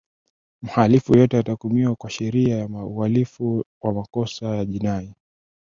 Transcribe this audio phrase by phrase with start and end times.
[0.61, 5.13] mhalifu yeyote atahukumiwa kwa sheria ya uhalifu wa makosa ya jinai